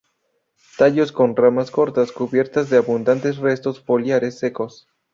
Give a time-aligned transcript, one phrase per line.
[0.79, 4.87] Tallos con ramas cotas cubiertas de abundantes restos foliares secos.